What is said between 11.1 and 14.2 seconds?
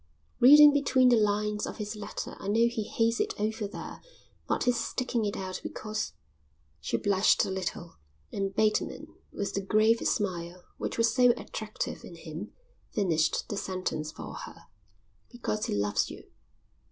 so attractive in him, finished the sentence